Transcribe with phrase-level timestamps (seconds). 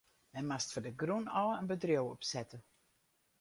[0.35, 2.59] Men moast fan de grûn ôf in bedriuw opsette.